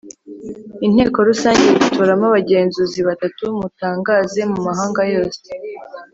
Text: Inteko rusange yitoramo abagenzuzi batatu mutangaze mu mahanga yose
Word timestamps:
Inteko 0.85 1.17
rusange 1.29 1.65
yitoramo 1.73 2.25
abagenzuzi 2.29 2.99
batatu 3.09 3.43
mutangaze 3.59 4.41
mu 4.51 4.59
mahanga 4.67 5.01
yose 5.13 5.47